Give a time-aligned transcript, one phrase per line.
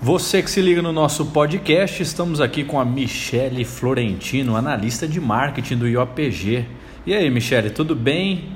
[0.00, 5.20] Você que se liga no nosso podcast, estamos aqui com a Michele Florentino, analista de
[5.20, 6.66] marketing do IOPG.
[7.04, 8.48] E aí, Michele, tudo bem?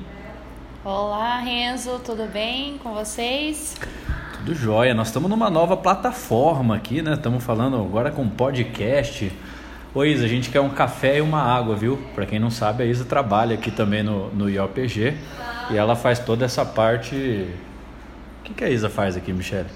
[0.84, 3.76] Olá, Renzo, tudo bem com vocês?
[4.38, 4.94] Tudo jóia.
[4.94, 7.14] Nós estamos numa nova plataforma aqui, né?
[7.14, 9.32] Estamos falando agora com podcast.
[9.92, 11.98] Oi, Isa, a gente quer um café e uma água, viu?
[12.14, 15.16] Para quem não sabe, a Isa trabalha aqui também no, no IOPG
[15.72, 17.16] e ela faz toda essa parte.
[17.16, 19.66] O que, que a Isa faz aqui, Michele?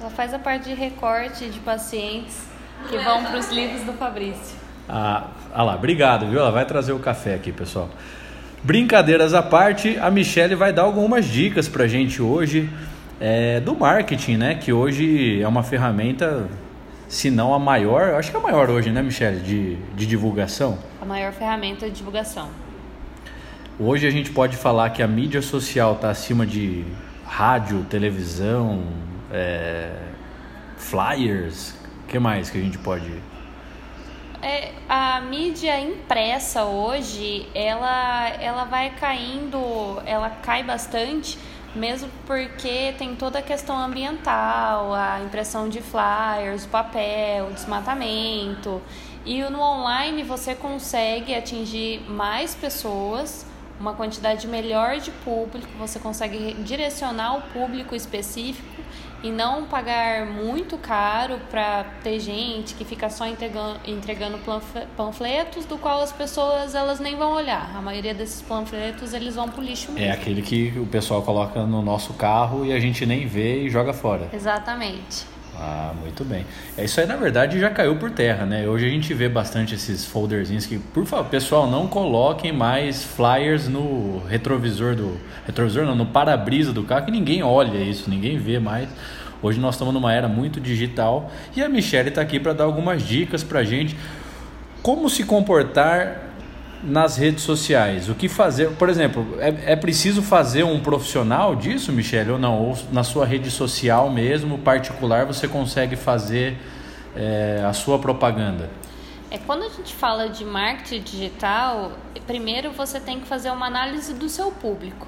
[0.00, 2.46] Ela faz a parte de recorte de pacientes
[2.88, 4.56] que vão para os livros do Fabrício.
[4.88, 6.40] Ah, ah lá, obrigado, viu?
[6.40, 7.90] Ela vai trazer o café aqui, pessoal.
[8.62, 12.70] Brincadeiras à parte, a Michelle vai dar algumas dicas para gente hoje
[13.20, 14.54] é, do marketing, né?
[14.54, 16.48] Que hoje é uma ferramenta,
[17.06, 20.78] se não a maior, acho que é a maior hoje, né, Michelle, de, de divulgação.
[21.02, 22.48] A maior ferramenta de divulgação.
[23.78, 26.86] Hoje a gente pode falar que a mídia social está acima de
[27.26, 28.82] rádio, televisão,
[29.30, 29.96] é,
[30.76, 33.30] flyers, o que mais que a gente pode...
[34.42, 41.38] É, a mídia impressa hoje, ela, ela vai caindo, ela cai bastante,
[41.74, 48.80] mesmo porque tem toda a questão ambiental, a impressão de flyers, papel, desmatamento.
[49.26, 53.46] E no online você consegue atingir mais pessoas,
[53.78, 58.82] uma quantidade melhor de público, você consegue direcionar o público específico
[59.22, 64.38] e não pagar muito caro para ter gente que fica só entregando, entregando
[64.96, 67.70] panfletos do qual as pessoas elas nem vão olhar.
[67.76, 70.06] A maioria desses panfletos eles vão pro lixo mesmo.
[70.06, 73.70] É aquele que o pessoal coloca no nosso carro e a gente nem vê e
[73.70, 74.28] joga fora.
[74.32, 75.26] Exatamente.
[75.56, 76.46] Ah, muito bem.
[76.76, 78.66] É isso aí, na verdade, já caiu por terra, né?
[78.66, 83.68] Hoje a gente vê bastante esses folderzinhos que, por favor, pessoal, não coloquem mais flyers
[83.68, 85.18] no retrovisor do.
[85.46, 88.88] Retrovisor não, no para-brisa do carro, que ninguém olha isso, ninguém vê mais.
[89.42, 93.02] Hoje nós estamos numa era muito digital e a Michelle está aqui para dar algumas
[93.02, 93.96] dicas para gente.
[94.82, 96.29] Como se comportar
[96.82, 98.08] nas redes sociais?
[98.08, 98.70] O que fazer?
[98.72, 102.58] Por exemplo, é, é preciso fazer um profissional disso, Michele, ou não?
[102.58, 106.56] Ou na sua rede social mesmo, particular, você consegue fazer
[107.14, 108.70] é, a sua propaganda?
[109.30, 111.92] É quando a gente fala de marketing digital,
[112.26, 115.06] primeiro você tem que fazer uma análise do seu público.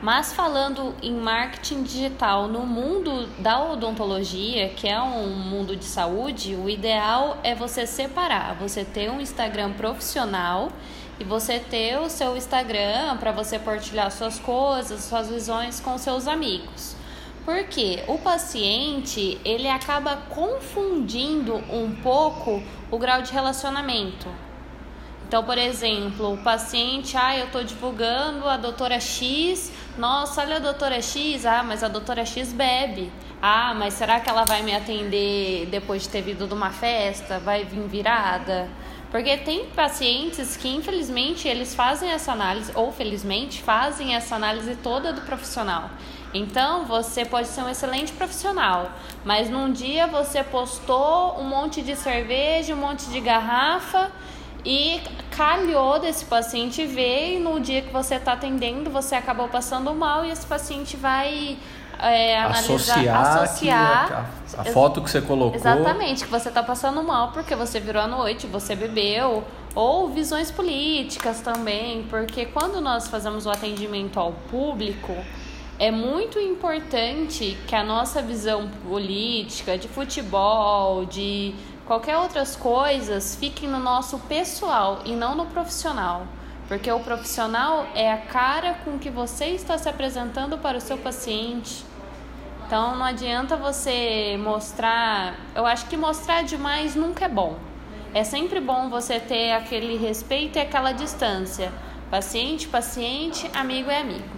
[0.00, 6.54] Mas falando em marketing digital no mundo da odontologia, que é um mundo de saúde,
[6.54, 10.70] o ideal é você separar, você ter um Instagram profissional
[11.20, 16.28] e você ter o seu Instagram para você partilhar suas coisas, suas visões com seus
[16.28, 16.96] amigos.
[17.44, 24.28] Porque o paciente, ele acaba confundindo um pouco o grau de relacionamento.
[25.26, 30.58] Então, por exemplo, o paciente, ah, eu estou divulgando a doutora X, nossa, olha a
[30.58, 33.12] doutora X, ah, mas a doutora X bebe.
[33.42, 37.38] Ah, mas será que ela vai me atender depois de ter vindo de uma festa?
[37.38, 38.68] Vai vir virada?
[39.10, 45.12] Porque tem pacientes que, infelizmente, eles fazem essa análise, ou felizmente, fazem essa análise toda
[45.12, 45.90] do profissional.
[46.34, 48.92] Então, você pode ser um excelente profissional,
[49.24, 54.12] mas num dia você postou um monte de cerveja, um monte de garrafa
[54.62, 55.00] e
[55.38, 60.24] calhou desse paciente ver e no dia que você está atendendo você acabou passando mal
[60.24, 61.56] e esse paciente vai
[62.00, 65.54] é, analisar, associar, associar a, a, foto que você colocou.
[65.54, 69.44] Exatamente, que você está passando mal porque você virou à noite, você bebeu,
[69.76, 75.14] ou visões políticas também, porque quando nós fazemos o atendimento ao público,
[75.78, 81.54] é muito importante que a nossa visão política, de futebol, de
[81.88, 86.26] qualquer outras coisas, fiquem no nosso pessoal e não no profissional.
[86.68, 90.98] Porque o profissional é a cara com que você está se apresentando para o seu
[90.98, 91.82] paciente.
[92.66, 95.34] Então não adianta você mostrar.
[95.54, 97.56] Eu acho que mostrar demais nunca é bom.
[98.12, 101.72] É sempre bom você ter aquele respeito e aquela distância.
[102.10, 104.37] Paciente, paciente, amigo é amigo.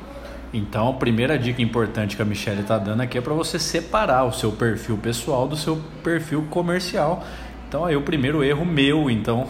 [0.53, 4.25] Então, a primeira dica importante que a Michelle está dando aqui é para você separar
[4.25, 7.25] o seu perfil pessoal do seu perfil comercial.
[7.71, 9.47] Então aí o primeiro erro meu, então,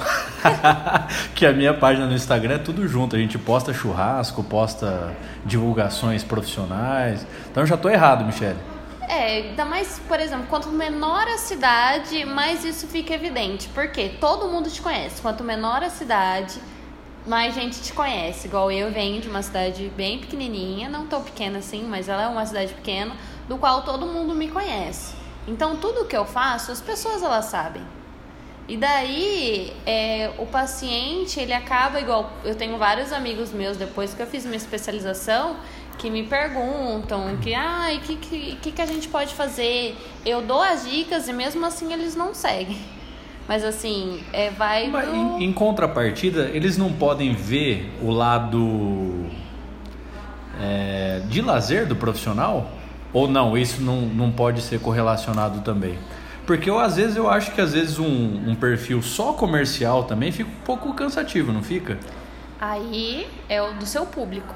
[1.35, 3.17] que a minha página no Instagram é tudo junto.
[3.17, 7.27] A gente posta churrasco, posta divulgações profissionais.
[7.51, 8.59] Então eu já estou errado, Michele.
[9.09, 13.71] É, ainda mais, por exemplo, quanto menor a cidade, mais isso fica evidente.
[13.71, 15.23] Porque todo mundo te conhece.
[15.23, 16.61] Quanto menor a cidade,
[17.27, 18.49] mais gente te conhece.
[18.49, 22.29] Igual eu venho de uma cidade bem pequenininha, não tão pequena assim, mas ela é
[22.29, 23.15] uma cidade pequena,
[23.49, 25.15] do qual todo mundo me conhece.
[25.47, 27.83] Então tudo que eu faço, as pessoas elas sabem.
[28.69, 32.31] E daí, é, o paciente, ele acaba igual.
[32.45, 35.57] Eu tenho vários amigos meus, depois que eu fiz minha especialização,
[35.99, 38.17] que me perguntam que, ai, o que,
[38.57, 39.97] que, que a gente pode fazer?
[40.25, 42.79] Eu dou as dicas e mesmo assim eles não seguem.
[43.51, 44.87] Mas assim, é, vai.
[44.87, 45.17] Mas, do...
[45.17, 49.27] em, em, contrapartida, eles não podem ver o lado
[50.63, 52.71] é, de lazer do profissional?
[53.13, 55.99] Ou não, isso não, não pode ser correlacionado também?
[56.47, 60.31] Porque eu, às vezes eu acho que às vezes um, um perfil só comercial também
[60.31, 61.99] fica um pouco cansativo, não fica?
[62.61, 64.55] Aí é o do seu público.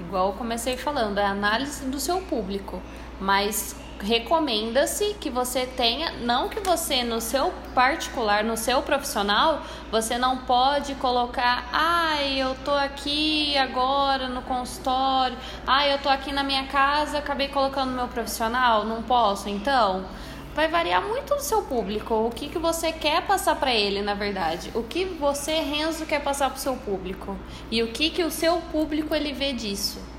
[0.00, 2.82] Igual eu comecei falando, é a análise do seu público.
[3.20, 10.18] Mas recomenda-se que você tenha, não que você no seu particular, no seu profissional, você
[10.18, 16.42] não pode colocar, ai, eu tô aqui agora no consultório, ai, eu tô aqui na
[16.42, 20.04] minha casa, acabei colocando meu profissional, não posso, então
[20.54, 24.14] vai variar muito do seu público, o que, que você quer passar para ele, na
[24.14, 24.70] verdade.
[24.74, 27.36] O que você, Renzo, quer passar para o seu público
[27.70, 30.11] e o que, que o seu público ele vê disso.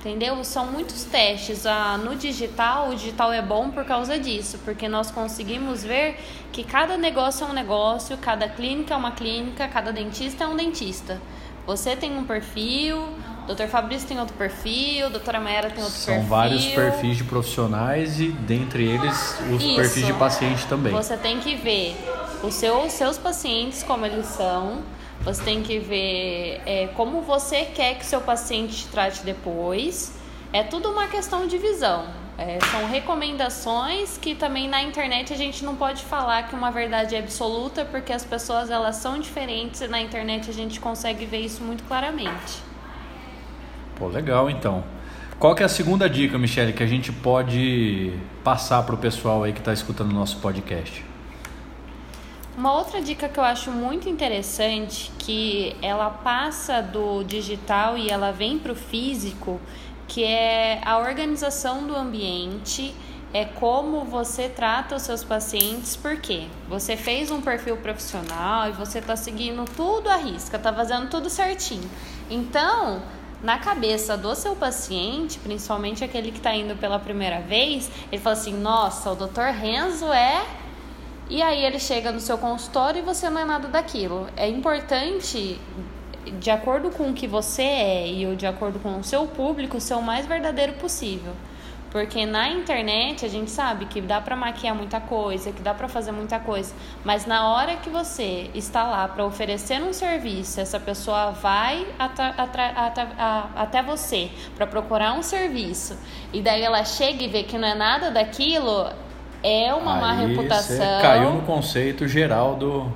[0.00, 0.44] Entendeu?
[0.44, 1.66] São muitos testes.
[1.66, 6.16] Ah, no digital, o digital é bom por causa disso, porque nós conseguimos ver
[6.52, 10.56] que cada negócio é um negócio, cada clínica é uma clínica, cada dentista é um
[10.56, 11.20] dentista.
[11.66, 12.96] Você tem um perfil,
[13.48, 13.66] Dr.
[13.66, 16.28] Fabrício tem outro perfil, doutora Maera tem outro São perfil.
[16.28, 19.74] São vários perfis de profissionais e dentre eles os Isso.
[19.74, 20.92] perfis de paciente também.
[20.92, 21.96] Você tem que ver
[22.42, 24.82] os seus, seus pacientes como eles são.
[25.28, 30.18] Você tem que ver é, como você quer que seu paciente te trate depois.
[30.54, 32.06] É tudo uma questão de visão.
[32.38, 37.14] É, são recomendações que também na internet a gente não pode falar que uma verdade
[37.14, 41.40] é absoluta porque as pessoas elas são diferentes e na internet a gente consegue ver
[41.40, 42.62] isso muito claramente.
[43.96, 44.82] Pô, legal então.
[45.38, 49.42] Qual que é a segunda dica, Michele, que a gente pode passar para o pessoal
[49.42, 51.07] aí que está escutando o nosso podcast?
[52.58, 58.32] Uma outra dica que eu acho muito interessante, que ela passa do digital e ela
[58.32, 59.60] vem para o físico,
[60.08, 62.92] que é a organização do ambiente,
[63.32, 68.98] é como você trata os seus pacientes, porque você fez um perfil profissional e você
[68.98, 71.88] está seguindo tudo à risca, está fazendo tudo certinho.
[72.28, 73.00] Então,
[73.40, 78.34] na cabeça do seu paciente, principalmente aquele que está indo pela primeira vez, ele fala
[78.34, 79.52] assim: nossa, o Dr.
[79.56, 80.44] Renzo é.
[81.30, 84.28] E aí ele chega no seu consultório e você não é nada daquilo.
[84.34, 85.60] É importante,
[86.40, 89.94] de acordo com o que você é e de acordo com o seu público, ser
[89.94, 91.34] o mais verdadeiro possível.
[91.90, 95.88] Porque na internet a gente sabe que dá para maquiar muita coisa, que dá para
[95.88, 100.78] fazer muita coisa, mas na hora que você está lá para oferecer um serviço, essa
[100.78, 101.86] pessoa vai
[103.56, 105.96] até você para procurar um serviço
[106.30, 108.90] e daí ela chega e vê que não é nada daquilo,
[109.42, 111.00] é uma Aí má reputação.
[111.00, 112.92] caiu no conceito geral do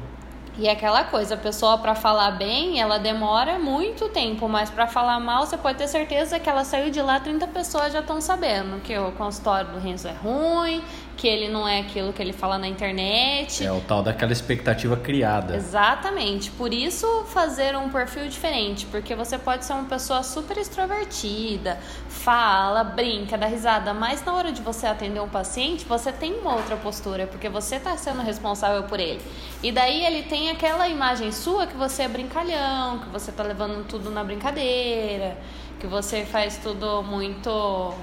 [0.59, 5.19] e aquela coisa, a pessoa para falar bem, ela demora muito tempo, mas para falar
[5.19, 8.79] mal, você pode ter certeza que ela saiu de lá, 30 pessoas já estão sabendo
[8.83, 10.83] que o consultório do Renzo é ruim,
[11.23, 13.65] que ele não é aquilo que ele fala na internet.
[13.65, 15.55] É o tal daquela expectativa criada.
[15.55, 16.51] Exatamente.
[16.51, 21.79] Por isso fazer um perfil diferente, porque você pode ser uma pessoa super extrovertida,
[22.09, 26.57] fala, brinca, dá risada, mas na hora de você atender um paciente, você tem uma
[26.57, 29.21] outra postura, porque você está sendo responsável por ele.
[29.63, 33.87] E daí ele tem aquela imagem sua que você é brincalhão, que você está levando
[33.87, 35.39] tudo na brincadeira,
[35.79, 37.95] que você faz tudo muito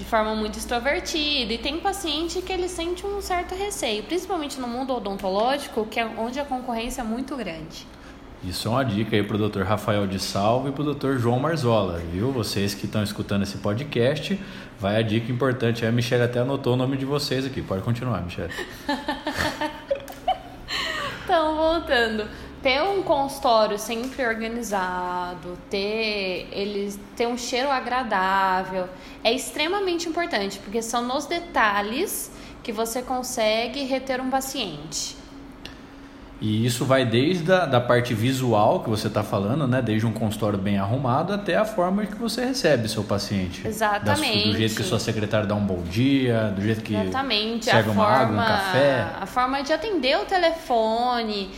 [0.00, 1.52] de forma muito extrovertida.
[1.52, 6.06] E tem paciente que ele sente um certo receio, principalmente no mundo odontológico, que é
[6.06, 7.86] onde a concorrência é muito grande.
[8.42, 9.60] Isso é uma dica aí para o Dr.
[9.60, 11.18] Rafael de Salvo e para o Dr.
[11.18, 12.32] João Marzola, viu?
[12.32, 14.40] Vocês que estão escutando esse podcast,
[14.78, 15.84] vai a dica importante.
[15.84, 17.60] A Michelle até anotou o nome de vocês aqui.
[17.60, 18.50] Pode continuar, Michelle.
[21.24, 22.26] então, voltando
[22.62, 28.88] ter um consultório sempre organizado, ter eles ter um cheiro agradável
[29.24, 32.30] é extremamente importante, porque são nos detalhes
[32.62, 35.20] que você consegue reter um paciente.
[36.40, 39.82] E isso vai desde a da parte visual que você está falando, né?
[39.82, 43.66] Desde um consultório bem arrumado até a forma que você recebe seu paciente.
[43.66, 44.48] Exatamente.
[44.48, 47.66] do jeito que sua secretária dá um bom dia, do jeito que Exatamente.
[47.66, 49.06] serve a uma forma, água, um café.
[49.20, 51.50] A forma de atender o telefone,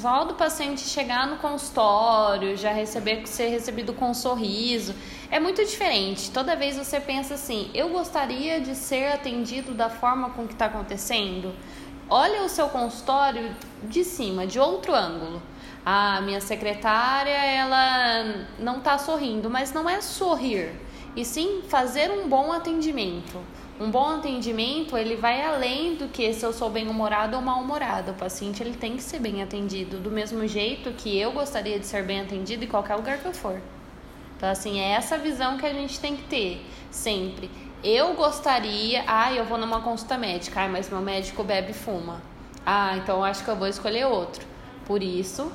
[0.00, 4.94] só do paciente chegar no consultório, já receber ser recebido com um sorriso,
[5.30, 6.30] é muito diferente.
[6.30, 10.66] Toda vez você pensa assim: eu gostaria de ser atendido da forma com que está
[10.66, 11.54] acontecendo.
[12.08, 15.42] Olha o seu consultório de cima, de outro ângulo.
[15.84, 20.72] A minha secretária, ela não está sorrindo, mas não é sorrir,
[21.14, 23.40] e sim fazer um bom atendimento.
[23.78, 28.12] Um bom atendimento, ele vai além do que se eu sou bem-humorado ou mal-humorado.
[28.12, 31.84] O paciente, ele tem que ser bem atendido, do mesmo jeito que eu gostaria de
[31.84, 33.60] ser bem atendido em qualquer lugar que eu for.
[34.34, 37.50] Então, assim, é essa visão que a gente tem que ter sempre.
[37.84, 42.22] Eu gostaria, ah, eu vou numa consulta médica, ah, mas meu médico bebe e fuma.
[42.64, 44.46] Ah, então acho que eu vou escolher outro.
[44.86, 45.52] Por isso,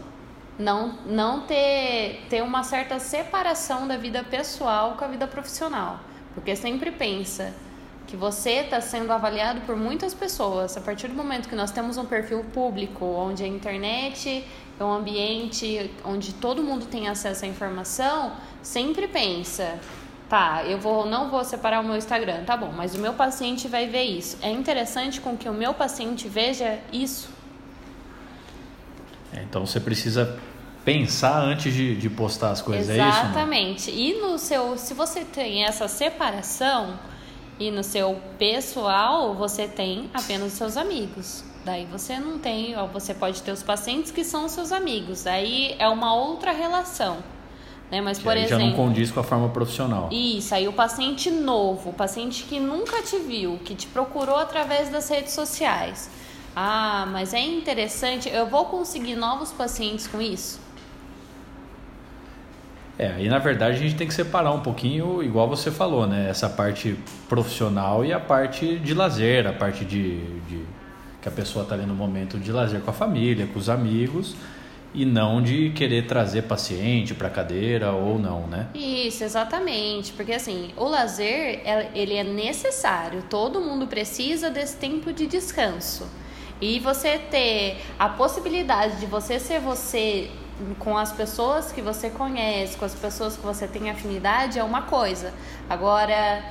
[0.59, 5.99] não, não ter, ter uma certa separação da vida pessoal com a vida profissional.
[6.35, 7.51] Porque sempre pensa
[8.11, 10.75] que você está sendo avaliado por muitas pessoas.
[10.75, 14.45] A partir do momento que nós temos um perfil público, onde a internet
[14.77, 19.79] é um ambiente onde todo mundo tem acesso à informação, sempre pensa,
[20.27, 23.69] tá, eu vou, não vou separar o meu Instagram, tá bom, mas o meu paciente
[23.69, 24.37] vai ver isso.
[24.41, 27.29] É interessante com que o meu paciente veja isso.
[29.33, 30.37] É, então você precisa
[30.83, 33.07] pensar antes de, de postar as coisas, Exatamente.
[33.07, 33.89] é isso?
[33.89, 33.91] Exatamente.
[33.91, 36.99] E no seu, se você tem essa separação
[37.61, 41.43] e no seu pessoal você tem apenas os seus amigos.
[41.63, 45.23] Daí você não tem, você pode ter os pacientes que são os seus amigos.
[45.23, 47.17] Daí é uma outra relação.
[47.91, 48.01] Né?
[48.01, 48.57] Mas, por exemplo.
[48.57, 50.09] Já não condiz com a forma profissional.
[50.11, 54.89] Isso, aí o paciente novo, o paciente que nunca te viu, que te procurou através
[54.89, 56.09] das redes sociais.
[56.55, 60.59] Ah, mas é interessante, eu vou conseguir novos pacientes com isso?
[62.99, 66.29] É, aí na verdade a gente tem que separar um pouquinho, igual você falou, né?
[66.29, 66.95] Essa parte
[67.27, 70.61] profissional e a parte de lazer, a parte de, de
[71.21, 74.35] que a pessoa está ali no momento de lazer com a família, com os amigos
[74.93, 78.67] e não de querer trazer paciente para cadeira ou não, né?
[78.73, 81.61] Isso, exatamente, porque assim, o lazer
[81.95, 86.07] ele é necessário, todo mundo precisa desse tempo de descanso.
[86.59, 90.29] E você ter a possibilidade de você ser você
[90.79, 94.83] com as pessoas que você conhece, com as pessoas que você tem afinidade é uma
[94.83, 95.33] coisa.
[95.69, 96.43] Agora,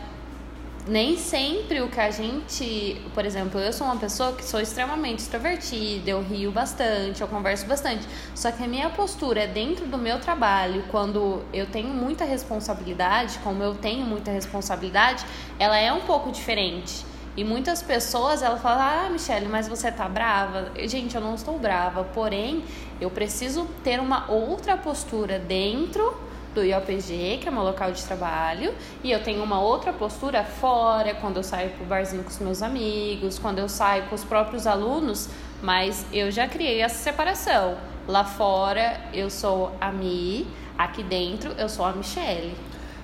[0.86, 5.20] nem sempre o que a gente, por exemplo, eu sou uma pessoa que sou extremamente
[5.20, 8.06] extrovertida, eu rio bastante, eu converso bastante.
[8.34, 13.62] Só que a minha postura dentro do meu trabalho, quando eu tenho muita responsabilidade, como
[13.62, 15.24] eu tenho muita responsabilidade,
[15.58, 17.04] ela é um pouco diferente.
[17.36, 20.72] E muitas pessoas, ela fala, ah, Michelle, mas você tá brava.
[20.86, 22.64] Gente, eu não estou brava, porém,
[23.00, 26.16] eu preciso ter uma outra postura dentro
[26.54, 31.14] do IOPG, que é meu local de trabalho, e eu tenho uma outra postura fora,
[31.14, 34.66] quando eu saio pro barzinho com os meus amigos, quando eu saio com os próprios
[34.66, 35.28] alunos,
[35.62, 37.76] mas eu já criei essa separação.
[38.08, 42.54] Lá fora eu sou a Mi, aqui dentro eu sou a Michelle.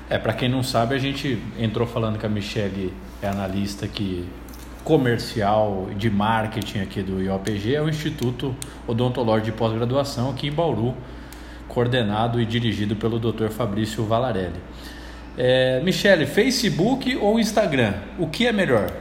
[0.09, 4.29] É, para quem não sabe, a gente entrou falando que a Michelle é analista que
[4.87, 8.55] comercial de marketing aqui do IOPG, é o Instituto
[8.87, 10.95] Odontológico de Pós-Graduação aqui em Bauru,
[11.67, 13.49] coordenado e dirigido pelo Dr.
[13.49, 14.61] Fabrício Valarelli.
[15.37, 17.95] É, Michele, Facebook ou Instagram?
[18.17, 18.93] O que é melhor?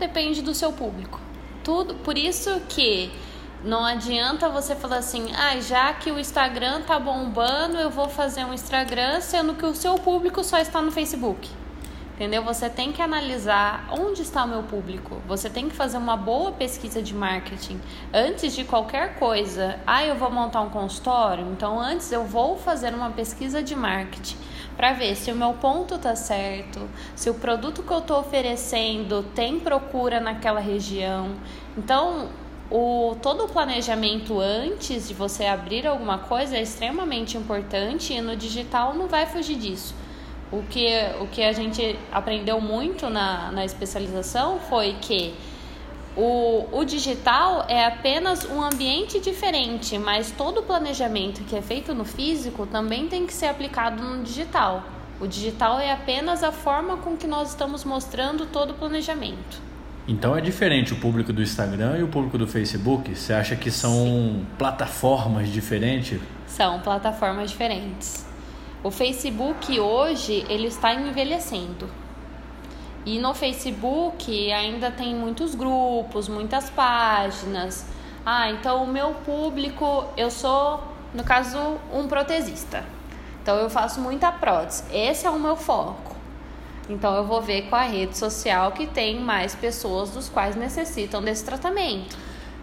[0.00, 1.20] Depende do seu público.
[1.62, 3.12] Tudo, por isso que
[3.64, 8.44] não adianta você falar assim, ah, já que o Instagram tá bombando, eu vou fazer
[8.44, 11.59] um Instagram, sendo que o seu público só está no Facebook.
[12.20, 12.44] Entendeu?
[12.44, 15.22] Você tem que analisar onde está o meu público.
[15.26, 17.80] Você tem que fazer uma boa pesquisa de marketing
[18.12, 19.80] antes de qualquer coisa.
[19.86, 24.36] Ah, eu vou montar um consultório, então antes eu vou fazer uma pesquisa de marketing
[24.76, 26.86] para ver se o meu ponto tá certo,
[27.16, 31.36] se o produto que eu estou oferecendo tem procura naquela região.
[31.74, 32.28] Então,
[32.70, 38.36] o, todo o planejamento antes de você abrir alguma coisa é extremamente importante e no
[38.36, 39.94] digital não vai fugir disso.
[40.52, 40.88] O que,
[41.20, 45.32] o que a gente aprendeu muito na, na especialização foi que
[46.16, 51.94] o, o digital é apenas um ambiente diferente, mas todo o planejamento que é feito
[51.94, 54.82] no físico também tem que ser aplicado no digital.
[55.20, 59.70] O digital é apenas a forma com que nós estamos mostrando todo o planejamento.
[60.08, 63.14] Então é diferente o público do Instagram e o público do Facebook?
[63.14, 64.46] Você acha que são Sim.
[64.58, 66.18] plataformas diferentes?
[66.46, 68.26] São plataformas diferentes.
[68.82, 71.86] O Facebook hoje ele está envelhecendo.
[73.04, 77.84] E no Facebook ainda tem muitos grupos, muitas páginas.
[78.24, 80.82] Ah, então o meu público, eu sou,
[81.12, 81.58] no caso,
[81.92, 82.84] um protesista.
[83.42, 84.84] Então eu faço muita prótese.
[84.90, 86.16] Esse é o meu foco.
[86.88, 91.22] Então eu vou ver qual a rede social que tem mais pessoas dos quais necessitam
[91.22, 92.16] desse tratamento.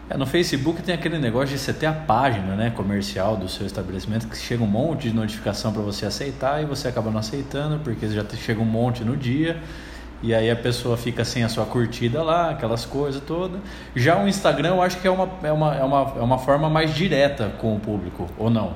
[0.09, 3.65] É, no Facebook tem aquele negócio de você ter a página né, comercial do seu
[3.65, 7.79] estabelecimento que chega um monte de notificação para você aceitar e você acaba não aceitando
[7.79, 9.61] porque já chega um monte no dia
[10.23, 13.59] e aí a pessoa fica sem a sua curtida lá, aquelas coisas todas.
[13.95, 16.69] Já o Instagram eu acho que é uma, é, uma, é, uma, é uma forma
[16.69, 18.73] mais direta com o público, ou não?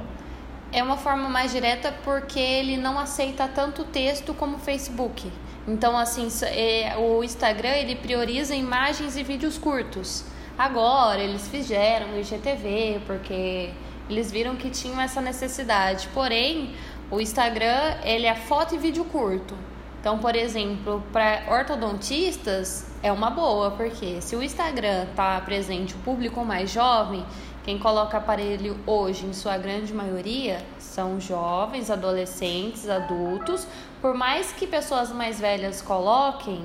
[0.73, 5.31] É uma forma mais direta porque ele não aceita tanto texto como o Facebook.
[5.67, 10.25] Então, assim, é, o Instagram ele prioriza imagens e vídeos curtos.
[10.57, 13.71] Agora eles fizeram no IGTV porque
[14.09, 16.07] eles viram que tinham essa necessidade.
[16.13, 16.73] Porém,
[17.11, 19.53] O Instagram, ele é foto e vídeo curto.
[19.99, 25.97] Então, por exemplo, para ortodontistas é uma boa, porque se o Instagram está presente o
[25.97, 27.25] público mais jovem,
[27.65, 33.67] quem coloca aparelho hoje, em sua grande maioria, são jovens, adolescentes, adultos.
[34.01, 36.63] Por mais que pessoas mais velhas coloquem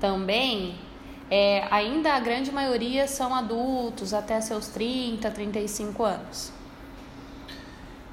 [0.00, 0.74] também,
[1.30, 6.52] é, ainda a grande maioria são adultos até seus 30, 35 anos.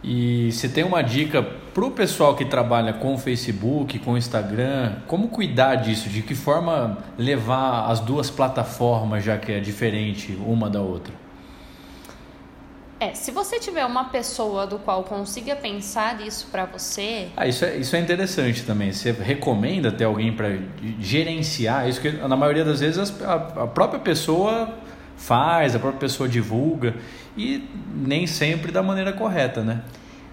[0.03, 4.17] E você tem uma dica para o pessoal que trabalha com o Facebook, com o
[4.17, 6.07] Instagram, como cuidar disso?
[6.09, 11.13] De que forma levar as duas plataformas, já que é diferente uma da outra?
[12.99, 17.29] É, se você tiver uma pessoa do qual consiga pensar isso para você.
[17.37, 18.91] Ah, isso é, isso é interessante também.
[18.91, 20.57] Você recomenda ter alguém para
[20.99, 22.01] gerenciar isso?
[22.01, 24.77] Que na maioria das vezes a, a própria pessoa
[25.15, 26.93] faz, a própria pessoa divulga
[27.37, 29.81] e nem sempre da maneira correta, né?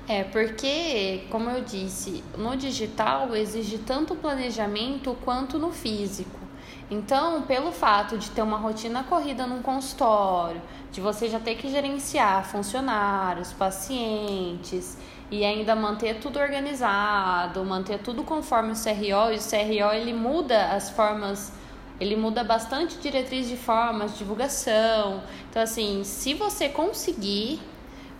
[0.09, 6.46] É, porque, como eu disse, no digital exige tanto planejamento quanto no físico.
[6.89, 10.63] Então, pelo fato de ter uma rotina corrida num consultório,
[10.93, 14.97] de você já ter que gerenciar funcionários, pacientes
[15.29, 20.67] e ainda manter tudo organizado, manter tudo conforme o CRO, e o CRO ele muda
[20.73, 21.53] as formas
[21.99, 25.23] ele muda bastante diretriz de formas divulgação.
[25.49, 27.59] Então, assim, se você conseguir,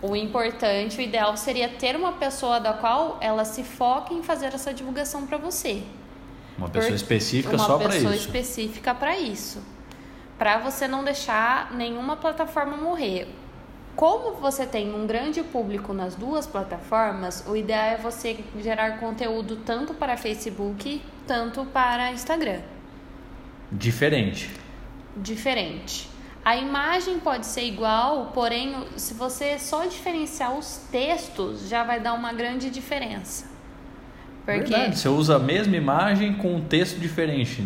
[0.01, 4.47] o importante, o ideal seria ter uma pessoa da qual ela se foque em fazer
[4.47, 5.83] essa divulgação para você.
[6.57, 8.05] Uma pessoa específica só para isso.
[8.05, 9.61] Uma pessoa específica para isso.
[10.37, 13.27] Para você não deixar nenhuma plataforma morrer.
[13.95, 19.55] Como você tem um grande público nas duas plataformas, o ideal é você gerar conteúdo
[19.57, 22.61] tanto para Facebook, tanto para Instagram.
[23.71, 24.51] Diferente.
[25.15, 26.09] Diferente.
[26.45, 32.13] A imagem pode ser igual, porém, se você só diferenciar os textos, já vai dar
[32.13, 33.56] uma grande diferença.
[34.47, 34.69] Porque...
[34.69, 37.61] Verdade, você usa a mesma imagem com um texto diferente,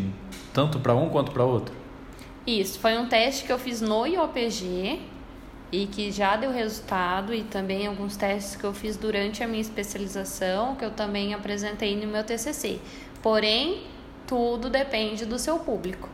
[0.52, 1.76] tanto para um quanto para outro.
[2.46, 5.00] Isso, foi um teste que eu fiz no IOPG
[5.72, 9.62] e que já deu resultado, e também alguns testes que eu fiz durante a minha
[9.62, 12.80] especialização, que eu também apresentei no meu TCC.
[13.22, 13.84] Porém,
[14.26, 16.10] tudo depende do seu público.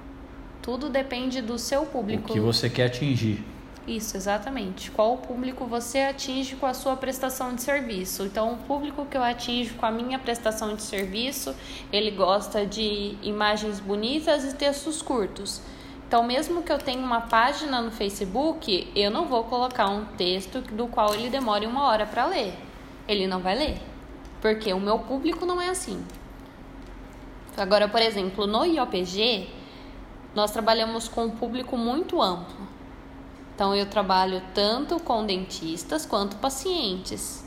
[0.62, 2.30] Tudo depende do seu público.
[2.30, 3.42] O que você quer atingir.
[3.88, 4.92] Isso, exatamente.
[4.92, 8.24] Qual público você atinge com a sua prestação de serviço?
[8.24, 11.56] Então, o público que eu atinjo com a minha prestação de serviço,
[11.90, 15.62] ele gosta de imagens bonitas e textos curtos.
[16.06, 20.60] Então, mesmo que eu tenha uma página no Facebook, eu não vou colocar um texto
[20.60, 22.56] do qual ele demore uma hora para ler.
[23.08, 23.82] Ele não vai ler,
[24.42, 26.04] porque o meu público não é assim.
[27.56, 29.48] Agora, por exemplo, no IOPG,
[30.36, 32.77] nós trabalhamos com um público muito amplo.
[33.58, 37.44] Então, eu trabalho tanto com dentistas quanto pacientes.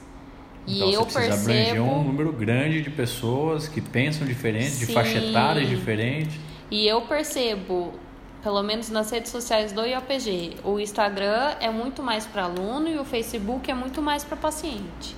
[0.66, 1.40] E então, eu você percebo.
[1.40, 4.86] abranger um número grande de pessoas que pensam diferente, Sim.
[4.86, 6.40] de faixa etária diferente.
[6.68, 7.94] E eu percebo,
[8.42, 12.98] pelo menos nas redes sociais do IOPG, o Instagram é muito mais para aluno e
[12.98, 15.14] o Facebook é muito mais para paciente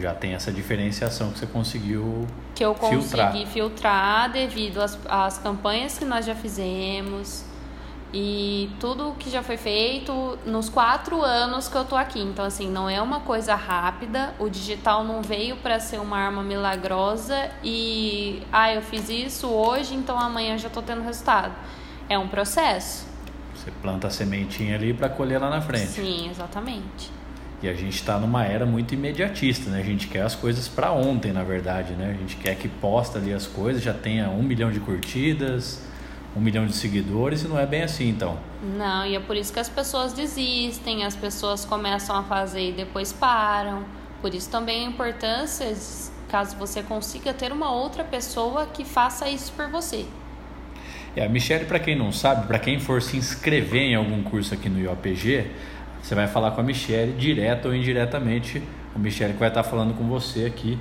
[0.00, 5.36] já tem essa diferenciação que você conseguiu que eu consegui filtrar, filtrar devido às, às
[5.36, 7.44] campanhas que nós já fizemos
[8.12, 12.20] e tudo que já foi feito nos quatro anos que eu tô aqui.
[12.20, 14.34] Então, assim, não é uma coisa rápida.
[14.38, 19.94] O digital não veio para ser uma arma milagrosa e, ah, eu fiz isso hoje,
[19.94, 21.54] então amanhã já tô tendo resultado.
[22.08, 23.06] É um processo.
[23.54, 25.86] Você planta a sementinha ali para colher lá na frente.
[25.86, 27.10] Sim, exatamente.
[27.62, 29.78] E a gente está numa era muito imediatista, né?
[29.80, 32.10] A gente quer as coisas para ontem, na verdade, né?
[32.10, 35.80] A gente quer que posta ali as coisas, já tenha um milhão de curtidas,
[36.34, 38.38] um milhão de seguidores, e não é bem assim, então.
[38.62, 42.72] Não, e é por isso que as pessoas desistem, as pessoas começam a fazer e
[42.72, 43.84] depois param.
[44.20, 45.66] Por isso também a importância,
[46.28, 50.06] caso você consiga ter uma outra pessoa que faça isso por você.
[51.14, 54.54] É, a Michelle, para quem não sabe, para quem for se inscrever em algum curso
[54.54, 55.50] aqui no IOPG,
[56.02, 58.62] você vai falar com a Michelle, direto ou indiretamente.
[58.94, 60.78] A Michelle que vai estar falando com você aqui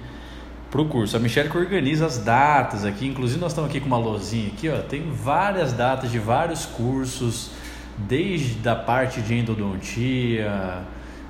[0.72, 1.18] pro curso.
[1.18, 4.70] A Michelle que organiza as datas aqui, inclusive nós estamos aqui com uma lozinha aqui,
[4.70, 7.52] ó, tem várias datas de vários cursos,
[7.98, 10.82] desde a parte de endodontia,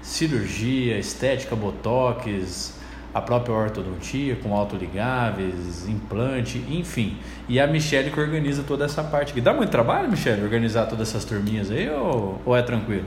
[0.02, 2.80] cirurgia, estética, botox,
[3.14, 7.18] a própria ortodontia com autoligáveis, implante, enfim.
[7.50, 9.42] E a Michelle que organiza toda essa parte aqui.
[9.42, 13.06] Dá muito trabalho, Michelle, organizar todas essas turminhas aí ou, ou é tranquilo?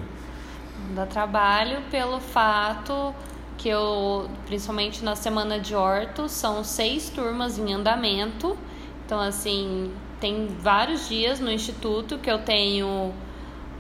[0.95, 3.15] Dá trabalho pelo fato
[3.57, 8.57] que eu, principalmente na semana de orto, são seis turmas em andamento.
[9.05, 13.13] Então, assim, tem vários dias no instituto que eu tenho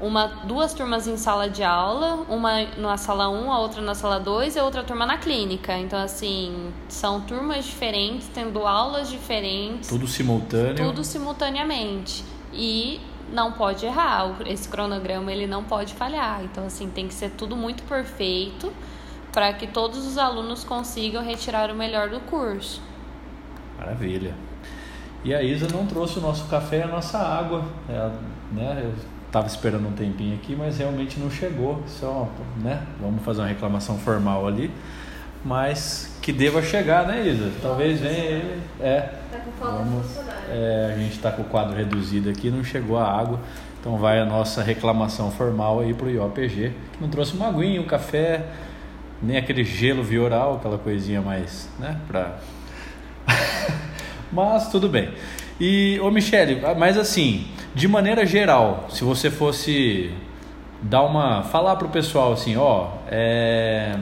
[0.00, 4.18] uma, duas turmas em sala de aula, uma na sala 1, a outra na sala
[4.18, 5.76] 2 e a outra turma na clínica.
[5.78, 9.88] Então, assim, são turmas diferentes, tendo aulas diferentes.
[9.88, 10.76] Tudo simultâneo.
[10.76, 12.24] Tudo simultaneamente.
[12.52, 13.00] E
[13.32, 14.36] não pode errar.
[14.46, 16.42] Esse cronograma ele não pode falhar.
[16.44, 18.72] Então, assim, tem que ser tudo muito perfeito
[19.34, 22.80] para que todos os alunos consigam retirar o melhor do curso.
[23.76, 24.32] Maravilha.
[25.24, 27.64] E a Isa não trouxe o nosso café e a nossa água.
[27.88, 28.10] É,
[28.52, 28.82] né?
[28.84, 28.94] Eu
[29.26, 31.82] estava esperando um tempinho aqui, mas realmente não chegou.
[31.88, 32.28] Só,
[32.62, 32.86] né?
[33.00, 34.70] Vamos fazer uma reclamação formal ali.
[35.44, 37.50] Mas que deva chegar, né, Isa?
[37.60, 38.62] Talvez venha ele.
[38.80, 39.00] É.
[39.32, 40.06] Tá com falta vamos,
[40.48, 43.40] é, a gente está com o quadro reduzido aqui, não chegou a água.
[43.80, 47.84] Então vai a nossa reclamação formal aí pro IOPG, que não trouxe uma aguinha, um
[47.84, 48.46] café,
[49.24, 52.38] nem aquele gelo vioral, aquela coisinha mais, né, pra...
[54.32, 55.10] Mas tudo bem.
[55.60, 60.12] E, ô Michele, mas assim, de maneira geral, se você fosse
[60.82, 61.44] dar uma.
[61.44, 63.96] falar pro pessoal assim, ó, é,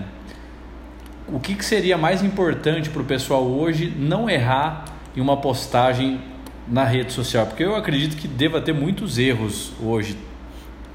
[1.28, 4.85] o que, que seria mais importante pro pessoal hoje não errar
[5.16, 6.20] em uma postagem
[6.66, 7.46] na rede social?
[7.46, 10.16] Porque eu acredito que deva ter muitos erros hoje,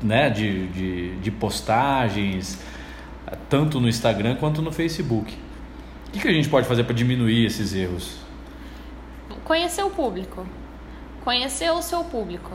[0.01, 2.59] né, de, de, de postagens,
[3.49, 5.38] tanto no Instagram quanto no Facebook.
[6.07, 8.17] O que, que a gente pode fazer para diminuir esses erros?
[9.43, 10.45] Conhecer o público.
[11.23, 12.51] Conhecer o seu público.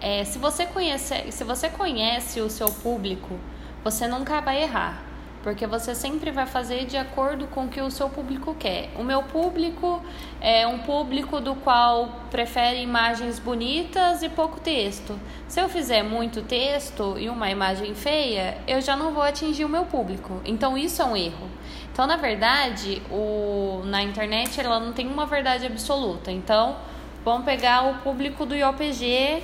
[0.00, 3.38] É, se, você conhece, se você conhece o seu público,
[3.84, 5.02] você nunca vai errar.
[5.42, 8.90] Porque você sempre vai fazer de acordo com o que o seu público quer.
[8.96, 10.00] O meu público
[10.40, 15.18] é um público do qual prefere imagens bonitas e pouco texto.
[15.48, 19.68] Se eu fizer muito texto e uma imagem feia, eu já não vou atingir o
[19.68, 20.40] meu público.
[20.44, 21.48] Então isso é um erro.
[21.92, 26.30] Então, na verdade, o, na internet ela não tem uma verdade absoluta.
[26.30, 26.76] Então,
[27.24, 29.42] vamos pegar o público do IOPG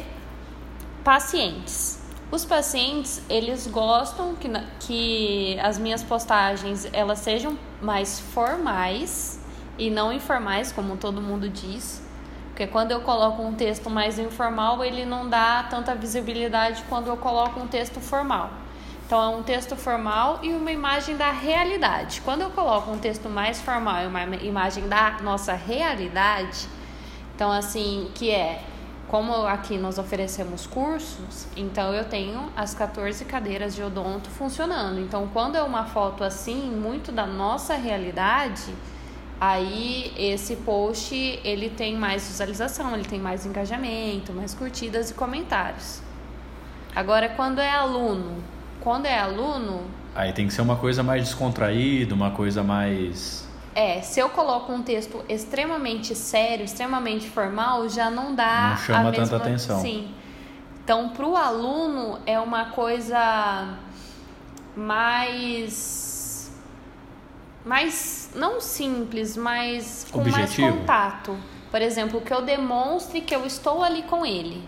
[1.05, 1.98] pacientes.
[2.31, 4.49] Os pacientes, eles gostam que,
[4.81, 9.41] que as minhas postagens elas sejam mais formais
[9.79, 12.03] e não informais, como todo mundo diz.
[12.49, 17.17] Porque quando eu coloco um texto mais informal, ele não dá tanta visibilidade quando eu
[17.17, 18.51] coloco um texto formal.
[19.07, 22.21] Então é um texto formal e uma imagem da realidade.
[22.21, 26.69] Quando eu coloco um texto mais formal e uma imagem da nossa realidade,
[27.35, 28.63] então assim, que é
[29.09, 35.01] como aqui nós oferecemos cursos, então eu tenho as 14 cadeiras de odonto funcionando.
[35.01, 38.75] Então, quando é uma foto assim, muito da nossa realidade,
[39.41, 46.03] aí esse post ele tem mais visualização, ele tem mais engajamento, mais curtidas e comentários.
[46.95, 48.43] Agora, quando é aluno,
[48.79, 53.48] quando é aluno, aí tem que ser uma coisa mais descontraída, uma coisa mais
[53.79, 59.11] é, se eu coloco um texto extremamente sério, extremamente formal, já não dá não chama
[59.13, 59.81] mesma, tanta atenção.
[59.81, 60.13] Sim.
[60.83, 63.79] Então, para o aluno é uma coisa
[64.75, 66.51] mais
[67.65, 70.63] mais não simples, mas com Objetivo.
[70.63, 71.37] mais contato.
[71.71, 74.61] Por exemplo, que eu demonstre que eu estou ali com ele.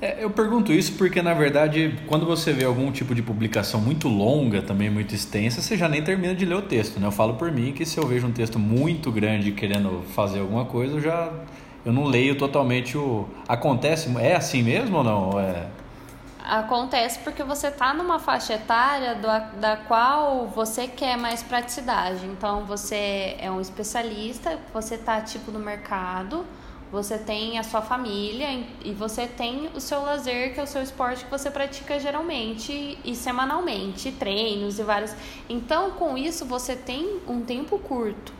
[0.00, 4.08] É, eu pergunto isso porque, na verdade, quando você vê algum tipo de publicação muito
[4.08, 7.06] longa, também muito extensa, você já nem termina de ler o texto, né?
[7.06, 10.64] Eu falo por mim que se eu vejo um texto muito grande querendo fazer alguma
[10.64, 11.30] coisa, eu já
[11.84, 15.38] eu não leio totalmente o acontece é assim mesmo ou não?
[15.38, 15.66] É.
[16.42, 22.24] Acontece porque você está numa faixa etária do, da qual você quer mais praticidade.
[22.26, 26.44] Então você é um especialista você está tipo no mercado
[26.90, 30.82] você tem a sua família e você tem o seu lazer, que é o seu
[30.82, 35.14] esporte que você pratica geralmente e semanalmente, treinos e vários.
[35.48, 38.32] Então, com isso, você tem um tempo curto.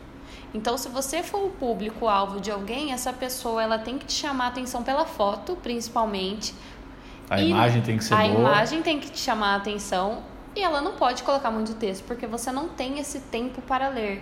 [0.53, 4.45] Então, se você for o público-alvo de alguém, essa pessoa ela tem que te chamar
[4.45, 6.53] a atenção pela foto, principalmente.
[7.29, 8.27] A e imagem tem que ser a boa.
[8.27, 12.03] A imagem tem que te chamar a atenção e ela não pode colocar muito texto,
[12.03, 14.21] porque você não tem esse tempo para ler.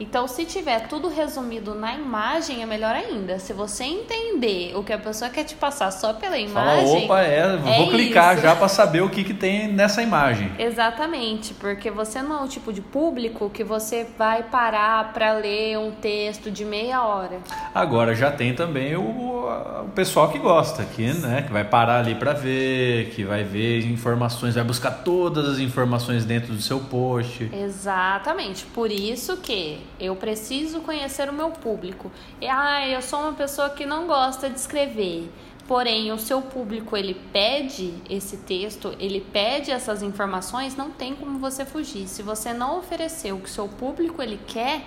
[0.00, 3.38] Então, se tiver tudo resumido na imagem, é melhor ainda.
[3.38, 6.86] Se você entender o que a pessoa quer te passar só pela imagem.
[6.86, 8.42] Fala, opa, é, vou é clicar isso.
[8.42, 10.50] já para saber o que, que tem nessa imagem.
[10.58, 15.78] Exatamente, porque você não é o tipo de público que você vai parar para ler
[15.78, 17.38] um texto de meia hora.
[17.74, 22.14] Agora já tem também o, o pessoal que gosta, que, né, que vai parar ali
[22.14, 27.50] para ver, que vai ver informações, vai buscar todas as informações dentro do seu post.
[27.52, 32.10] Exatamente, por isso que eu preciso conhecer o meu público.
[32.40, 35.30] E, ah, eu sou uma pessoa que não gosta de escrever.
[35.66, 41.38] Porém, o seu público ele pede esse texto, ele pede essas informações, não tem como
[41.38, 42.08] você fugir.
[42.08, 44.82] Se você não oferecer o que o seu público ele quer,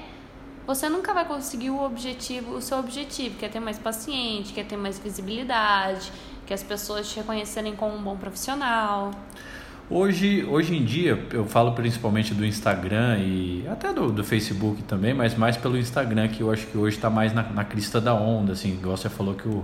[0.67, 4.65] você nunca vai conseguir o objetivo, o seu objetivo, que é ter mais paciente, quer
[4.65, 6.11] ter mais visibilidade,
[6.45, 9.11] que as pessoas te reconhecerem como um bom profissional.
[9.87, 15.13] Hoje, hoje em dia, eu falo principalmente do Instagram e até do, do Facebook também,
[15.13, 18.11] mas mais pelo Instagram, que eu acho que hoje está mais na, na crista da
[18.11, 19.63] onda, assim, igual você falou que o,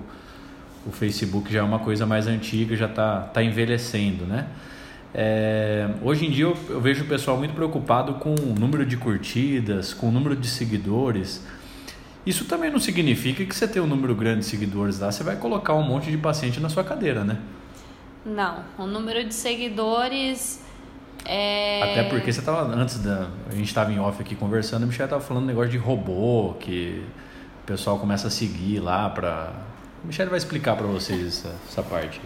[0.86, 4.46] o Facebook já é uma coisa mais antiga, já está tá envelhecendo, né?
[5.12, 8.98] É, hoje em dia eu, eu, vejo o pessoal muito preocupado com o número de
[8.98, 11.44] curtidas, com o número de seguidores.
[12.24, 15.36] Isso também não significa que você tem um número grande de seguidores lá, você vai
[15.36, 17.40] colocar um monte de paciente na sua cadeira, né?
[18.26, 20.62] Não, o número de seguidores
[21.26, 21.82] é...
[21.84, 25.06] Até porque você estava antes da a gente estava em off aqui conversando, a Michelle
[25.06, 27.04] estava falando um negócio de robô que
[27.64, 29.54] o pessoal começa a seguir lá para
[30.04, 32.20] Michelle vai explicar para vocês essa, essa parte.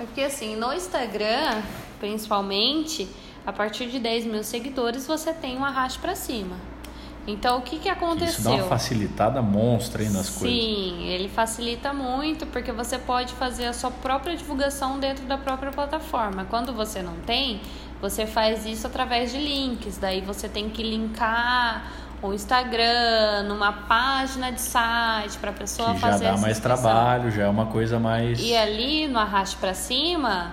[0.00, 1.62] É porque assim, no Instagram,
[1.98, 3.06] principalmente,
[3.44, 6.56] a partir de 10 mil seguidores você tem um arraste para cima.
[7.26, 8.28] Então, o que, que aconteceu?
[8.28, 10.58] Isso dá uma facilitada monstra aí nas Sim, coisas.
[10.58, 15.70] Sim, ele facilita muito porque você pode fazer a sua própria divulgação dentro da própria
[15.70, 16.46] plataforma.
[16.48, 17.60] Quando você não tem,
[18.00, 19.98] você faz isso através de links.
[19.98, 21.84] Daí você tem que linkar
[22.22, 27.30] o Instagram, numa página de site para a pessoa que fazer já dá mais trabalho,
[27.30, 28.38] já é uma coisa mais.
[28.40, 30.52] E ali no arraste para cima,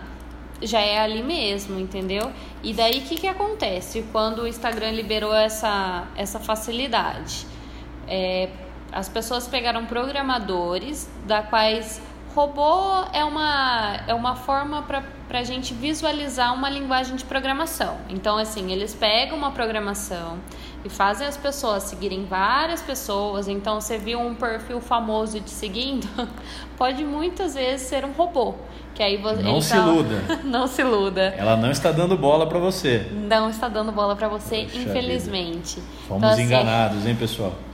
[0.61, 2.31] já é ali mesmo, entendeu?
[2.63, 7.45] E daí o que, que acontece quando o Instagram liberou essa, essa facilidade?
[8.07, 8.49] É,
[8.91, 12.01] as pessoas pegaram programadores, da quais
[12.33, 17.97] robô é uma, é uma forma para a gente visualizar uma linguagem de programação.
[18.09, 20.37] Então, assim, eles pegam uma programação
[20.85, 23.47] e fazem as pessoas seguirem várias pessoas.
[23.47, 26.07] Então, você viu um perfil famoso te seguindo,
[26.77, 28.55] pode muitas vezes ser um robô.
[28.95, 30.23] Que aí você, não então, se iluda.
[30.43, 31.21] não se iluda.
[31.37, 33.07] Ela não está dando bola para você.
[33.11, 35.75] Não está dando bola para você, Poxa infelizmente.
[35.75, 35.87] Vida.
[36.07, 37.53] Fomos então, assim, enganados, hein, pessoal?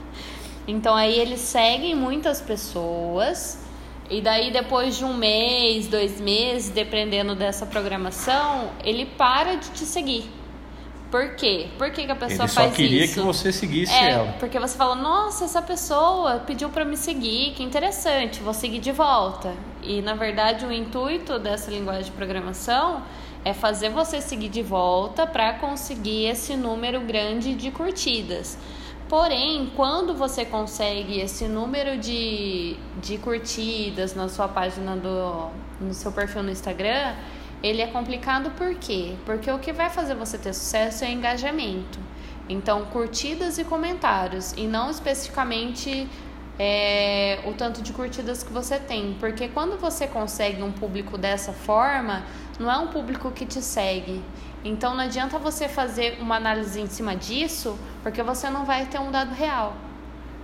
[0.66, 3.62] Então aí eles seguem muitas pessoas
[4.08, 9.84] e daí depois de um mês, dois meses, dependendo dessa programação, ele para de te
[9.84, 10.30] seguir.
[11.14, 11.68] Por quê?
[11.78, 13.14] Por que, que a pessoa Ele só faz queria isso?
[13.14, 14.32] que você seguisse é, ela.
[14.40, 18.90] Porque você fala, nossa, essa pessoa pediu para me seguir, que interessante, vou seguir de
[18.90, 19.54] volta.
[19.80, 23.00] E na verdade o intuito dessa linguagem de programação
[23.44, 28.58] é fazer você seguir de volta para conseguir esse número grande de curtidas.
[29.08, 35.48] Porém, quando você consegue esse número de, de curtidas na sua página do
[35.80, 37.14] no seu perfil no Instagram,
[37.64, 39.14] ele é complicado por quê?
[39.24, 41.98] Porque o que vai fazer você ter sucesso é engajamento.
[42.46, 46.06] Então, curtidas e comentários, e não especificamente
[46.58, 49.16] é, o tanto de curtidas que você tem.
[49.18, 52.22] Porque quando você consegue um público dessa forma,
[52.60, 54.22] não é um público que te segue.
[54.62, 58.98] Então, não adianta você fazer uma análise em cima disso, porque você não vai ter
[59.00, 59.74] um dado real.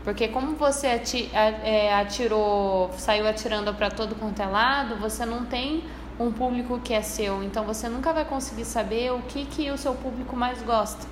[0.02, 0.86] Porque como você
[1.34, 5.84] é, atirou, saiu atirando para todo quanto é lado, você não tem
[6.20, 7.42] um público que é seu.
[7.42, 11.06] Então você nunca vai conseguir saber o que, que o seu público mais gosta.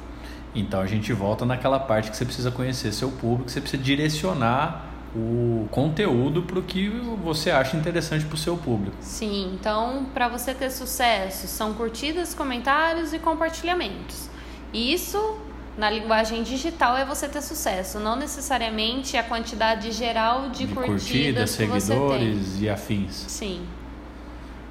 [0.54, 4.84] Então a gente volta naquela parte que você precisa conhecer seu público, você precisa direcionar
[5.16, 6.88] o conteúdo para o que
[7.24, 8.96] você acha interessante para o seu público.
[9.00, 14.28] Sim, então para você ter sucesso são curtidas, comentários e compartilhamentos.
[14.72, 15.38] Isso
[15.78, 21.04] na linguagem digital é você ter sucesso, não necessariamente a quantidade geral de, de curtidas,
[21.04, 23.24] curtidas seguidores e afins.
[23.28, 23.62] Sim.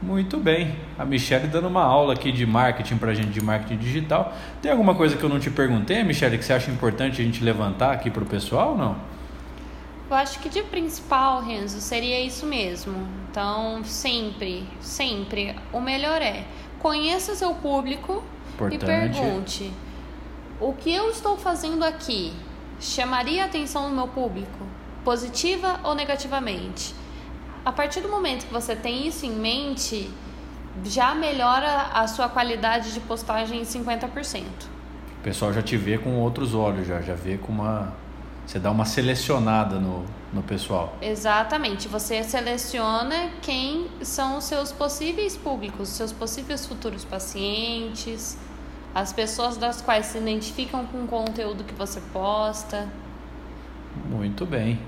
[0.02, 0.76] Muito bem.
[0.98, 4.34] A Michelle dando uma aula aqui de marketing para a gente, de marketing digital.
[4.62, 7.44] Tem alguma coisa que eu não te perguntei, Michelle, que você acha importante a gente
[7.44, 8.96] levantar aqui para o pessoal ou não?
[10.10, 12.96] Eu acho que de principal, Renzo, seria isso mesmo.
[13.30, 16.46] Então, sempre, sempre, o melhor é
[16.80, 18.76] conheça seu público importante.
[18.76, 19.74] e pergunte:
[20.62, 22.32] o que eu estou fazendo aqui
[22.80, 24.66] chamaria a atenção do meu público,
[25.04, 26.96] positiva ou negativamente?
[27.68, 30.10] A partir do momento que você tem isso em mente,
[30.86, 34.44] já melhora a sua qualidade de postagem em 50%.
[35.20, 37.94] O pessoal já te vê com outros olhos, já, já vê com uma.
[38.46, 40.96] Você dá uma selecionada no, no pessoal.
[41.02, 41.90] Exatamente.
[41.90, 48.38] Você seleciona quem são os seus possíveis públicos, seus possíveis futuros pacientes,
[48.96, 52.88] as pessoas das quais se identificam com o conteúdo que você posta.
[54.10, 54.80] Muito bem.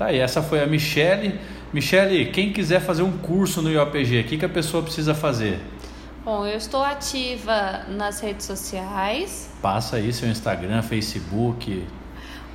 [0.00, 1.38] Tá aí, essa foi a Michele.
[1.74, 5.60] Michele, quem quiser fazer um curso no IOPG, o que, que a pessoa precisa fazer?
[6.24, 9.52] Bom, eu estou ativa nas redes sociais.
[9.60, 11.86] Passa aí seu Instagram, Facebook.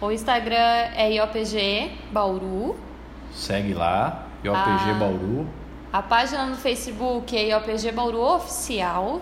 [0.02, 0.56] O Instagram
[0.96, 2.76] é IOPG Bauru.
[3.32, 5.48] Segue lá, IOPG a, Bauru.
[5.94, 9.22] A página no Facebook é IOPG Bauru Oficial.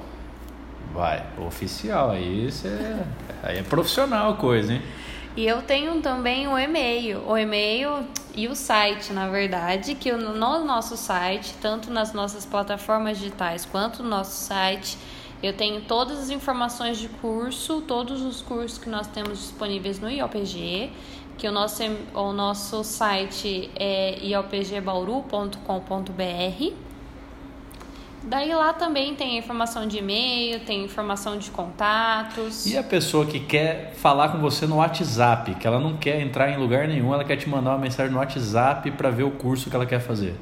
[0.93, 3.03] Vai, oficial, aí, é,
[3.43, 4.81] aí é profissional a coisa, hein?
[5.35, 10.63] E eu tenho também o e-mail, o e-mail e o site, na verdade, que no
[10.63, 14.95] nosso site, tanto nas nossas plataformas digitais quanto no nosso site,
[15.41, 20.09] eu tenho todas as informações de curso, todos os cursos que nós temos disponíveis no
[20.09, 20.91] IOPG,
[21.37, 21.81] que o nosso,
[22.13, 26.92] o nosso site é iopgbauru.com.br.
[28.25, 32.65] Daí lá também tem informação de e-mail, tem informação de contatos.
[32.65, 36.49] E a pessoa que quer falar com você no WhatsApp, que ela não quer entrar
[36.49, 39.69] em lugar nenhum, ela quer te mandar uma mensagem no WhatsApp para ver o curso
[39.69, 40.35] que ela quer fazer.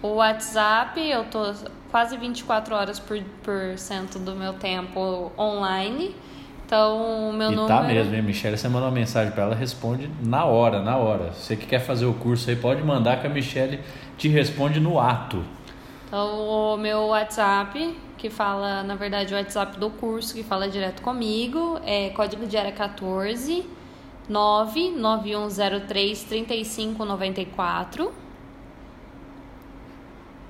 [0.00, 1.52] O WhatsApp, eu tô
[1.90, 6.14] quase 24 horas por, por cento do meu tempo online.
[6.64, 7.66] Então, o meu e número.
[7.66, 8.56] tá mesmo, hein, Michelle?
[8.56, 11.32] Você manda uma mensagem para ela, responde na hora, na hora.
[11.32, 13.80] Você que quer fazer o curso aí, pode mandar que a Michelle
[14.16, 15.42] te responde no ato.
[16.08, 21.02] Então, o meu WhatsApp, que fala, na verdade, o WhatsApp do curso, que fala direto
[21.02, 23.66] comigo, é código de área 14
[24.26, 28.10] 99103 3594.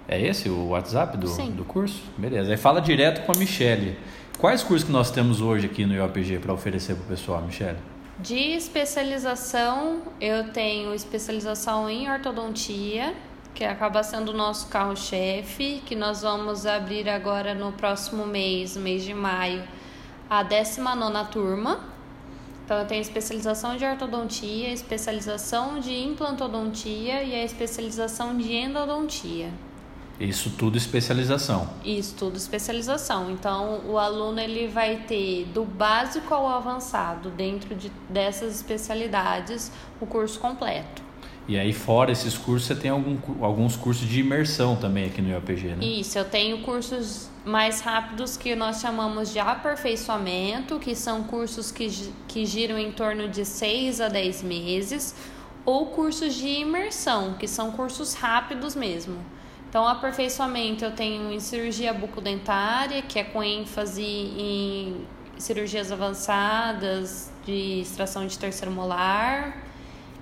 [0.06, 2.02] É esse o WhatsApp do, do curso?
[2.16, 2.52] Beleza.
[2.52, 3.98] Aí fala direto com a Michelle.
[4.38, 7.78] Quais cursos que nós temos hoje aqui no IOPG para oferecer para o pessoal, Michelle?
[8.20, 13.14] De especialização, eu tenho especialização em ortodontia,
[13.58, 19.02] que acaba sendo o nosso carro-chefe, que nós vamos abrir agora no próximo mês, mês
[19.02, 19.64] de maio,
[20.30, 21.80] a 19 turma.
[22.64, 29.50] Então, eu tenho especialização de ortodontia, especialização de implantodontia e a especialização de endodontia.
[30.20, 31.68] Isso tudo especialização.
[31.84, 33.28] Isso tudo especialização.
[33.28, 40.06] Então, o aluno ele vai ter do básico ao avançado dentro de, dessas especialidades o
[40.06, 41.07] curso completo.
[41.48, 45.30] E aí, fora esses cursos, você tem algum, alguns cursos de imersão também aqui no
[45.30, 45.84] IOPG, né?
[45.84, 51.88] Isso, eu tenho cursos mais rápidos que nós chamamos de aperfeiçoamento, que são cursos que,
[52.28, 55.14] que giram em torno de 6 a 10 meses,
[55.64, 59.16] ou cursos de imersão, que são cursos rápidos mesmo.
[59.70, 64.96] Então, aperfeiçoamento eu tenho em cirurgia bucodentária, que é com ênfase em
[65.38, 69.67] cirurgias avançadas de extração de terceiro molar.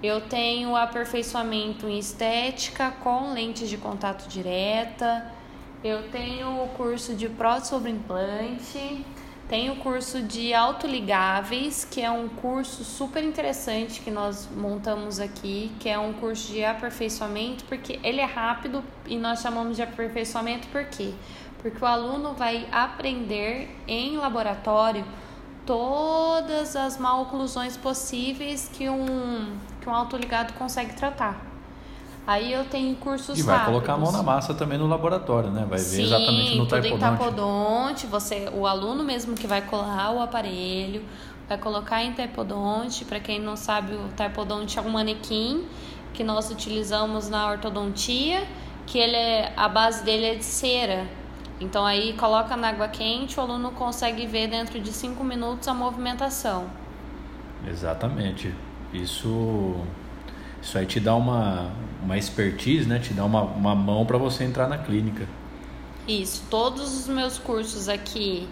[0.03, 5.33] Eu tenho aperfeiçoamento em estética com lentes de contato direta.
[5.83, 9.05] Eu tenho o curso de prótese sobre implante.
[9.49, 15.71] Tem o curso de autoligáveis, que é um curso super interessante que nós montamos aqui,
[15.79, 20.67] que é um curso de aperfeiçoamento, porque ele é rápido e nós chamamos de aperfeiçoamento
[20.69, 21.15] por quê?
[21.59, 25.05] Porque o aluno vai aprender em laboratório
[25.65, 31.41] todas as mal oclusões possíveis que um, que um autoligado consegue tratar.
[32.27, 33.75] Aí eu tenho cursos E vai rápidos.
[33.75, 35.65] colocar a mão na massa também no laboratório, né?
[35.71, 36.97] Vai Sim, ver exatamente no tudo taipodonte.
[36.97, 38.07] em taipodonte.
[38.09, 41.05] Você, o aluno mesmo que vai colar o aparelho,
[41.49, 43.05] vai colocar em taipodonte.
[43.05, 45.65] Para quem não sabe, o taipodonte é um manequim
[46.13, 48.45] que nós utilizamos na ortodontia,
[48.87, 51.07] que ele é, a base dele é de cera.
[51.61, 55.75] Então aí coloca na água quente, o aluno consegue ver dentro de 5 minutos a
[55.75, 56.67] movimentação.
[57.69, 58.53] Exatamente.
[58.93, 59.77] Isso
[60.67, 61.71] isso aí te dá uma,
[62.03, 62.99] uma expertise, né?
[62.99, 65.29] Te dá uma, uma mão para você entrar na clínica.
[66.09, 68.49] Isso, todos os meus cursos aqui,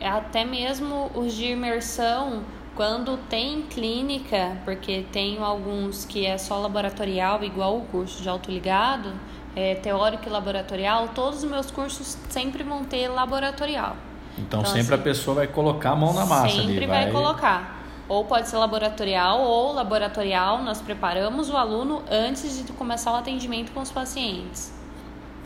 [0.00, 2.42] até mesmo os de imersão,
[2.74, 9.12] quando tem clínica, porque tem alguns que é só laboratorial, igual o curso de autoligado,
[9.54, 13.96] é, teórico e laboratorial, todos os meus cursos sempre vão ter laboratorial.
[14.36, 16.72] Então, então sempre assim, a pessoa vai colocar a mão na massa sempre ali.
[16.74, 17.77] Sempre vai colocar.
[18.08, 23.70] Ou pode ser laboratorial ou laboratorial, nós preparamos o aluno antes de começar o atendimento
[23.72, 24.72] com os pacientes.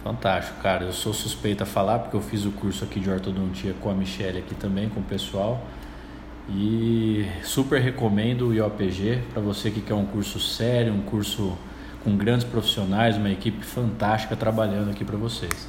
[0.05, 0.85] Fantástico, cara.
[0.85, 3.95] Eu sou suspeita a falar porque eu fiz o curso aqui de ortodontia com a
[3.95, 5.61] Michelle aqui também, com o pessoal.
[6.49, 11.57] E super recomendo o IOPG para você que quer um curso sério, um curso
[12.03, 15.69] com grandes profissionais, uma equipe fantástica trabalhando aqui para vocês.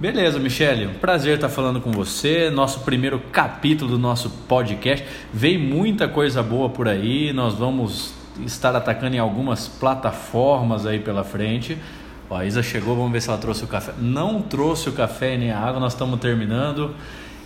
[0.00, 2.48] Beleza, Michele, um prazer estar falando com você.
[2.48, 5.06] Nosso primeiro capítulo do nosso podcast.
[5.30, 7.34] Vem muita coisa boa por aí.
[7.34, 8.14] Nós vamos
[8.46, 11.76] estar atacando em algumas plataformas aí pela frente.
[12.30, 13.92] Ó, a Isa chegou, vamos ver se ela trouxe o café.
[13.98, 16.94] Não trouxe o café nem a água, nós estamos terminando.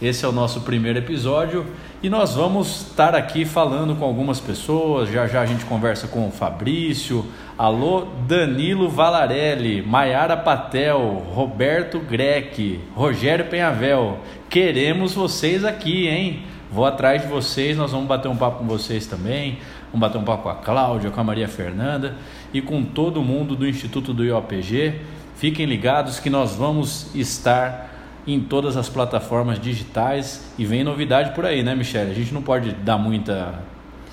[0.02, 1.64] Esse é o nosso primeiro episódio
[2.02, 5.09] e nós vamos estar aqui falando com algumas pessoas.
[5.09, 7.25] Já já a gente conversa com o Fabrício,
[7.56, 14.19] alô Danilo Valarelli, Maiara Patel, Roberto Greck, Rogério Penhavel.
[14.50, 16.42] Queremos vocês aqui, hein?
[16.73, 19.58] Vou atrás de vocês, nós vamos bater um papo com vocês também.
[19.92, 22.16] Vamos bater um papo com a Cláudia, com a Maria Fernanda
[22.52, 25.00] e com todo mundo do Instituto do IOPG.
[25.37, 27.94] Fiquem ligados que nós vamos estar
[28.27, 32.10] em todas as plataformas digitais e vem novidade por aí, né, Michelle?
[32.10, 33.62] A gente não pode dar muita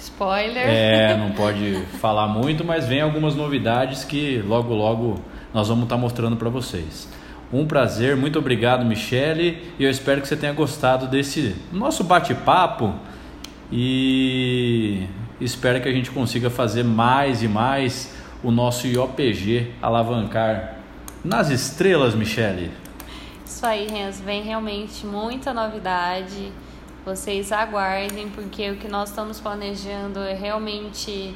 [0.01, 0.67] Spoiler.
[0.67, 5.19] É, não pode falar muito, mas vem algumas novidades que logo logo
[5.53, 7.07] nós vamos estar mostrando para vocês.
[7.53, 12.93] Um prazer, muito obrigado, Michele, e eu espero que você tenha gostado desse nosso bate-papo
[13.69, 15.05] e
[15.39, 20.77] espero que a gente consiga fazer mais e mais o nosso IOPG alavancar
[21.23, 22.71] nas estrelas, Michele.
[23.51, 26.53] Isso aí, Renzo, vem realmente muita novidade.
[27.05, 31.35] Vocês aguardem, porque o que nós estamos planejando é realmente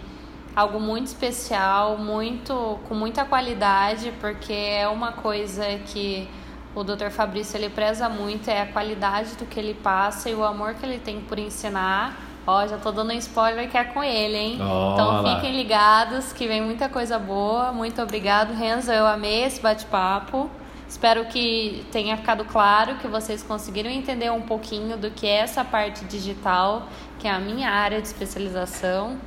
[0.55, 6.27] algo muito especial, muito com muita qualidade, porque é uma coisa que
[6.73, 7.09] o Dr.
[7.11, 10.85] Fabrício ele preza muito, é a qualidade do que ele passa e o amor que
[10.85, 12.17] ele tem por ensinar.
[12.47, 14.59] Ó, já tô dando um spoiler que é com ele, hein?
[14.61, 17.73] Oh, então fiquem ligados que vem muita coisa boa.
[17.73, 18.91] Muito obrigado, Renzo.
[18.91, 20.49] Eu amei esse bate-papo.
[20.87, 25.63] Espero que tenha ficado claro que vocês conseguiram entender um pouquinho do que é essa
[25.63, 26.87] parte digital,
[27.19, 29.17] que é a minha área de especialização.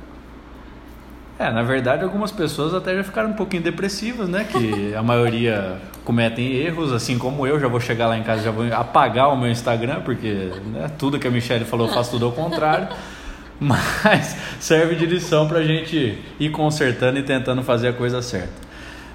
[1.37, 4.45] É, na verdade, algumas pessoas até já ficaram um pouquinho depressivas, né?
[4.45, 7.59] Que a maioria cometem erros, assim como eu.
[7.59, 11.19] Já vou chegar lá em casa, já vou apagar o meu Instagram, porque né, tudo
[11.19, 12.89] que a Michelle falou eu faço tudo ao contrário.
[13.59, 18.68] Mas serve de lição para a gente ir consertando e tentando fazer a coisa certa.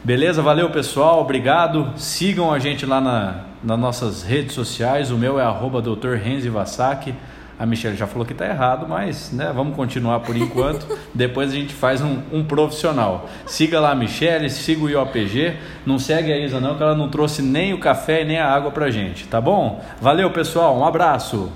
[0.05, 0.43] Beleza?
[0.43, 1.23] Valeu, pessoal.
[1.23, 1.91] Obrigado.
[1.97, 5.11] Sigam a gente lá na, nas nossas redes sociais.
[5.11, 6.17] O meu é arroba Dr.
[6.23, 7.15] Renzi Vasaki.
[7.59, 10.87] A Michelle já falou que está errado, mas né, vamos continuar por enquanto.
[11.15, 13.31] Depois a gente faz um, um, profissional.
[13.47, 15.57] Siga lá a Michelle, siga o IOPG.
[15.87, 18.53] Não segue a Isa não, que ela não trouxe nem o café e nem a
[18.53, 19.83] água pra gente, tá bom?
[20.03, 20.77] Valeu, pessoal.
[20.77, 21.51] Um abraço.